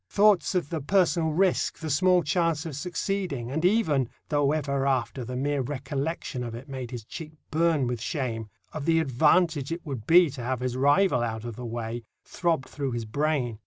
[0.09, 5.35] Thoughts of the personal risk, the small chance of succeeding, and even—though ever after the
[5.35, 10.31] mere recollection of it made his cheek burn with shame—of the advantage it would be
[10.31, 13.59] to have his rival out of the way, throbbed through his brain.